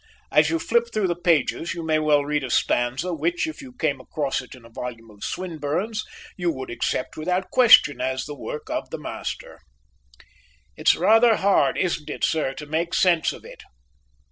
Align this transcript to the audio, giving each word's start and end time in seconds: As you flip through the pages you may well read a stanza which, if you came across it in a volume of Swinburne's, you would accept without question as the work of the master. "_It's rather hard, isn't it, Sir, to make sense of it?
As 0.31 0.49
you 0.49 0.57
flip 0.57 0.85
through 0.91 1.05
the 1.09 1.15
pages 1.21 1.75
you 1.75 1.85
may 1.85 1.99
well 1.99 2.25
read 2.25 2.43
a 2.43 2.49
stanza 2.49 3.13
which, 3.13 3.45
if 3.45 3.61
you 3.61 3.71
came 3.71 4.01
across 4.01 4.41
it 4.41 4.55
in 4.55 4.65
a 4.65 4.69
volume 4.71 5.11
of 5.11 5.23
Swinburne's, 5.23 6.03
you 6.35 6.49
would 6.51 6.71
accept 6.71 7.17
without 7.17 7.51
question 7.51 8.01
as 8.01 8.25
the 8.25 8.33
work 8.33 8.67
of 8.67 8.89
the 8.89 8.97
master. 8.97 9.59
"_It's 10.75 10.95
rather 10.99 11.35
hard, 11.35 11.77
isn't 11.77 12.09
it, 12.09 12.23
Sir, 12.23 12.55
to 12.55 12.65
make 12.65 12.95
sense 12.95 13.31
of 13.31 13.45
it? 13.45 13.61